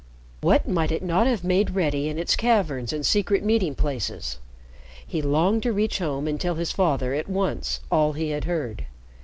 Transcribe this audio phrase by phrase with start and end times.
[0.41, 4.39] What might it not have made ready in its caverns and secret meeting places!
[5.05, 8.87] He longed to reach home and tell his father, at once, all he had heard.